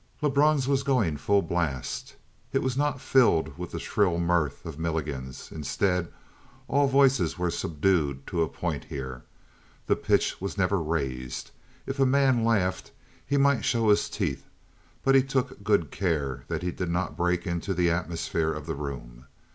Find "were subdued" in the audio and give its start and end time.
7.37-8.25